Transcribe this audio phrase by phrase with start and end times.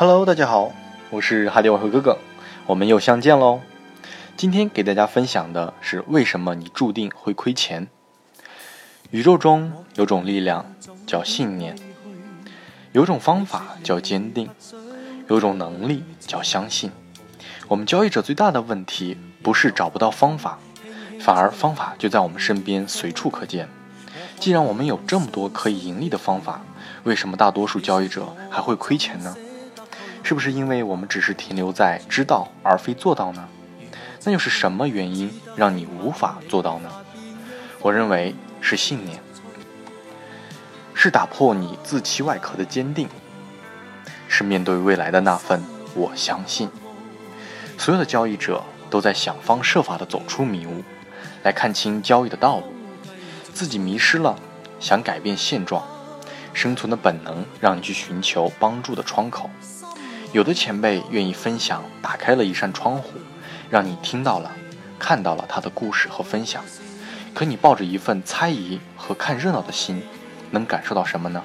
[0.00, 0.72] Hello，大家好，
[1.10, 2.16] 我是哈利外汇哥哥，
[2.64, 3.60] 我们又相见喽。
[4.34, 7.86] 今天给大家分享的是为什么你注定会亏钱。
[9.10, 10.64] 宇宙中有种力量
[11.06, 11.76] 叫信念，
[12.92, 14.48] 有种方法叫坚定，
[15.28, 16.90] 有种能力叫相信。
[17.68, 20.58] 我们交易者最大的问题不是找不到方法，
[21.20, 23.68] 反而方法就在我们身边随处可见。
[24.38, 26.62] 既然我们有这么多可以盈利的方法，
[27.04, 29.36] 为什么大多数交易者还会亏钱呢？
[30.30, 33.48] 是不是因为我们只是停留在知道而非做到呢？
[34.22, 36.88] 那又是什么原因让你无法做到呢？
[37.80, 39.20] 我认为是信念，
[40.94, 43.08] 是打破你自欺外壳的坚定，
[44.28, 45.64] 是面对未来的那份
[45.96, 46.70] 我相信。
[47.76, 50.84] 所有的交易者都在想方设法地走出迷雾，
[51.42, 52.72] 来看清交易的道路。
[53.52, 54.38] 自己迷失了，
[54.78, 55.84] 想改变现状，
[56.52, 59.50] 生存的本能让你去寻求帮助的窗口。
[60.32, 63.14] 有的前辈愿意分享，打开了一扇窗户，
[63.68, 64.52] 让你听到了、
[64.96, 66.62] 看到了他的故事和分享。
[67.34, 70.00] 可你抱着一份猜疑和看热闹的心，
[70.52, 71.42] 能感受到什么呢？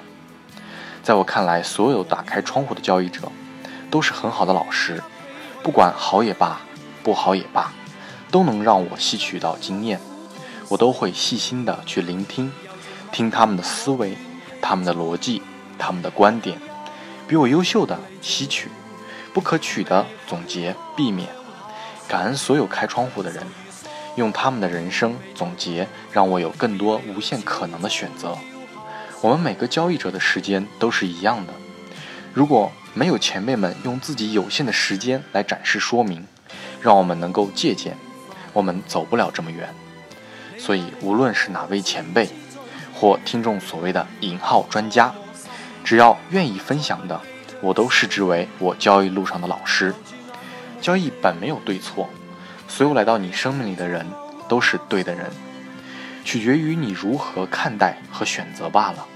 [1.02, 3.22] 在我看来，所有打开窗户的交易者，
[3.90, 5.02] 都是很好的老师，
[5.64, 6.60] 不管好也罢，
[7.02, 7.72] 不好也罢，
[8.30, 10.00] 都能让我吸取到经验。
[10.68, 12.52] 我都会细心的去聆听，
[13.10, 14.16] 听他们的思维、
[14.62, 15.42] 他们的逻辑、
[15.76, 16.58] 他们的观点，
[17.28, 18.68] 比我优秀的吸取，
[19.32, 21.28] 不可取的总结避免。
[22.08, 23.44] 感恩所有开窗户的人，
[24.14, 28.36] 用他们的人生总结，让我有更多无限可能的选择。
[29.20, 31.52] 我们每个交易者的时间都是一样的，
[32.32, 36.24] 如果没有前辈们用自己有限的时间来展示说明，
[36.80, 37.96] 让我们能够借鉴，
[38.52, 39.74] 我们走不了这么远。
[40.58, 42.28] 所以，无论是哪位前辈，
[42.94, 45.12] 或听众所谓的“引号专家”，
[45.86, 47.20] 只要愿意分享的，
[47.60, 49.94] 我都视之为我交易路上的老师。
[50.80, 52.10] 交易本没有对错，
[52.66, 54.04] 所有来到你生命里的人
[54.48, 55.30] 都是对的人，
[56.24, 59.06] 取决于你如何看待和选择罢了。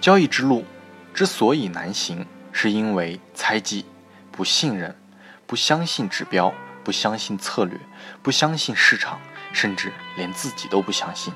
[0.00, 0.64] 交易之路
[1.12, 3.84] 之所以难行，是因为猜忌、
[4.30, 4.96] 不信任、
[5.48, 7.76] 不相信指标、不相信策略、
[8.22, 9.18] 不相信市场。
[9.50, 11.32] 甚至连自己都不相信。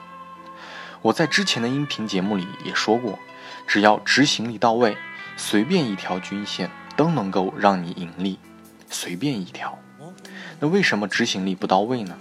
[1.01, 3.19] 我在之前的音频节目里也说过，
[3.67, 4.97] 只要执行力到位，
[5.37, 8.39] 随便一条均线都能够让你盈利，
[8.91, 9.79] 随便一条。
[10.61, 12.17] 那为什么执行力不到位呢？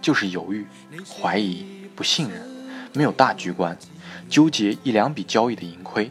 [0.00, 0.66] 就是犹豫、
[1.06, 2.42] 怀疑、不信任，
[2.92, 3.76] 没有大局观，
[4.28, 6.10] 纠结一两笔交易的盈亏，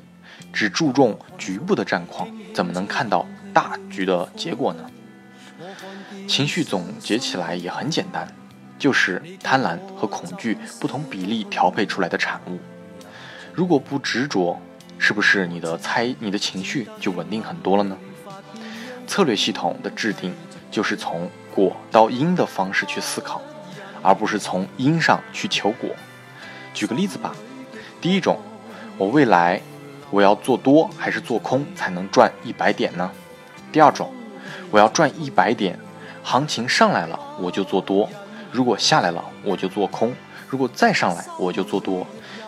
[0.51, 4.89] 只注重局部的战况，怎么能看到大局的结果呢？
[6.27, 8.27] 情绪总结起来也很简单。
[8.79, 12.59] 就是贪婪和恐惧不同比例调配出来的产物。
[13.57, 14.61] 如果不执着，
[14.99, 17.97] 是不是你的猜、你的情绪就稳定很多了呢？
[19.07, 20.31] 策略系统的制定
[20.69, 23.41] 就是从果到因的方式去思考，
[24.03, 25.89] 而不是从因上去求果。
[26.71, 27.35] 举个例子吧，
[27.99, 28.37] 第一种，
[28.95, 29.59] 我未来
[30.11, 33.09] 我要做多还是做空才能赚一百点呢？
[33.71, 34.13] 第二种，
[34.69, 35.79] 我要赚一百点，
[36.21, 38.07] 行情上来了我就做多。
[38.51, 40.11] 如果下来了，我就做空；
[40.47, 42.05] 如果再上来，我就做多。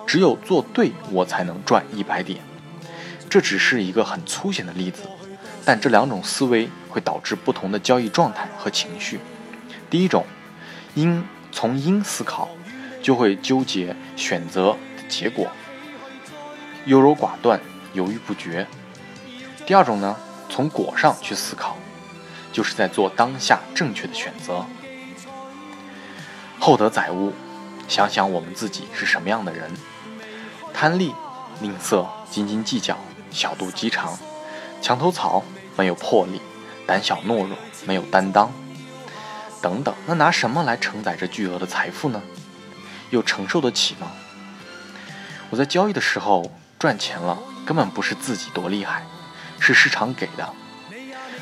[0.09, 2.39] 只有做对，我才能赚一百点。
[3.29, 5.03] 这只是一个很粗浅的例子，
[5.63, 9.19] 但这两种思维会导致不同的交易状态和情绪。
[9.87, 10.25] 第一种，
[10.95, 12.49] 因从因思考，
[13.03, 15.47] 就会纠结选择的结果，
[16.85, 17.61] 优柔寡断，
[17.93, 18.65] 犹豫不决。
[19.67, 20.17] 第二种呢，
[20.49, 21.77] 从果上去思考，
[22.51, 24.65] 就是在做当下正确的选择。
[26.59, 27.31] 厚德载物，
[27.87, 29.71] 想想我们自己是什么样的人：
[30.79, 31.13] 贪利、
[31.59, 32.97] 吝啬、斤斤计较、
[33.31, 34.17] 小肚鸡肠、
[34.81, 35.43] 墙头草、
[35.75, 36.41] 没有魄力、
[36.87, 37.49] 胆小懦弱、
[37.85, 38.49] 没有担当，
[39.61, 39.93] 等等。
[40.05, 42.21] 那拿什么来承载这巨额的财富呢？
[43.09, 44.09] 又承受得起吗？
[45.49, 46.49] 我在交易的时候
[46.79, 49.03] 赚钱了，根本不是自己多厉害，
[49.59, 50.49] 是市场给的。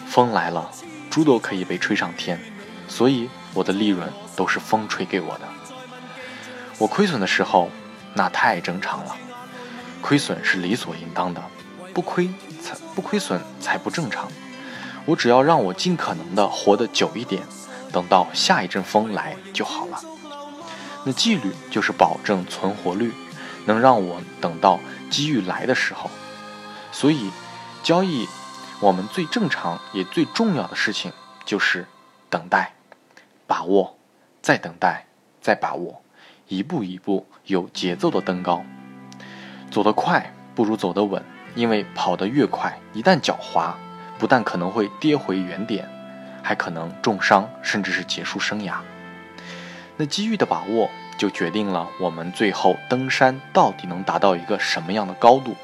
[0.07, 0.71] 风来了，
[1.11, 2.41] 猪都可以被吹上天，
[2.88, 4.11] 所以我的利润。
[4.35, 5.47] 都是风吹给我的。
[6.77, 7.71] 我亏损的时候，
[8.13, 9.17] 那太正常了，
[10.01, 11.44] 亏损是理所应当的，
[11.94, 12.29] 不亏
[12.61, 14.31] 才不亏损才不正常。
[15.05, 17.41] 我只要让我尽可能的活得久一点，
[17.91, 20.01] 等到下一阵风来就好了。
[21.05, 23.13] 那纪律就是保证存活率，
[23.65, 24.79] 能让我等到
[25.09, 26.09] 机遇来的时候。
[26.91, 27.31] 所以，
[27.83, 28.27] 交易
[28.79, 31.13] 我们最正常也最重要的事情
[31.45, 31.88] 就是
[32.29, 32.73] 等待，
[33.45, 33.95] 把握。
[34.39, 35.05] 再等待，
[35.41, 36.01] 再把握，
[36.47, 38.63] 一步一步有节奏的登高。
[39.69, 41.23] 走得快不如走得稳，
[41.55, 43.77] 因为跑得越快，一旦脚滑，
[44.17, 45.87] 不但可能会跌回原点，
[46.41, 48.75] 还可能重伤，甚至是结束生涯。
[49.97, 55.55] 那机遇的把握，就决定了我们最后登山到底能达到一个什么样的高度。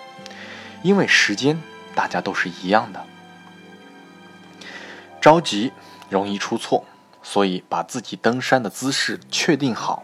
[0.82, 1.62] 因为时间，
[1.96, 3.06] 大家都是一样的。
[5.22, 5.72] 着急
[6.10, 6.84] 容易出错，
[7.22, 10.04] 所以把自己登山的姿势确定好，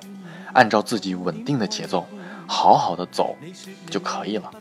[0.53, 2.07] 按照自己稳定的节奏，
[2.49, 3.37] 好好的走
[3.91, 4.51] 就可以了。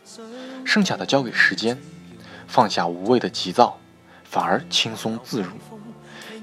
[0.67, 1.79] 剩下的交给时间，
[2.47, 3.79] 放下无谓的急躁，
[4.25, 5.53] 反而轻松自如。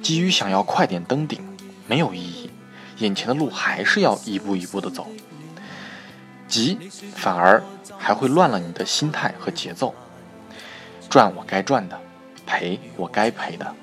[0.02, 1.40] 急于想要快点登顶，
[1.86, 2.50] 没有意义。
[2.98, 5.08] 眼前的路还是要一步一步的走，
[6.48, 6.80] 急
[7.16, 7.62] 反而
[7.96, 9.94] 还会乱了你的心态和节奏。
[11.10, 12.00] 赚我该赚的，
[12.48, 13.76] 赔我该赔的，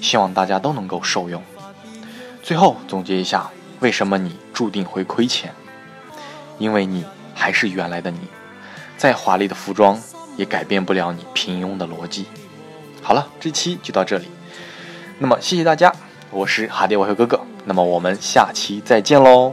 [0.00, 1.42] 希望大家都能够受用。
[2.42, 3.50] 最后总结一下，
[3.80, 5.52] 为什么你注定会亏钱？
[6.62, 7.04] 因为你
[7.34, 8.20] 还是原来的你，
[8.96, 10.00] 再华丽的服装
[10.36, 12.26] 也改变不了你平庸的逻辑。
[13.02, 14.28] 好了，这期就到这里，
[15.18, 15.92] 那么谢谢大家，
[16.30, 17.40] 我是哈迪外和哥哥。
[17.64, 19.52] 那么我们下期再见喽。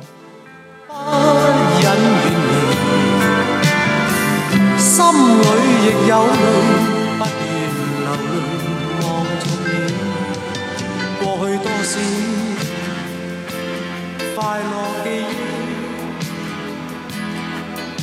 [4.77, 5.47] 心里
[5.81, 6.33] 亦有泪，
[7.17, 7.49] 不愿
[8.01, 8.37] 流泪
[9.01, 9.67] 望着你，
[11.19, 11.91] 过去多少
[14.35, 15.48] 快乐。